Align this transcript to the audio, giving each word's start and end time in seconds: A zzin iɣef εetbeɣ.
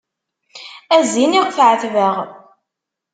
A 0.95 0.97
zzin 1.07 1.37
iɣef 1.39 1.57
εetbeɣ. 1.65 2.15